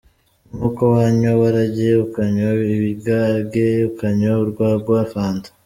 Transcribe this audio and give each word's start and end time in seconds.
Ni 0.47 0.53
nk’uko 0.55 0.81
wanywa 0.93 1.31
waragi 1.41 1.87
ukanywa 2.05 2.51
ibigage 2.75 3.67
ukanywa 3.89 4.33
urwagwa, 4.43 4.99
fanta. 5.11 5.49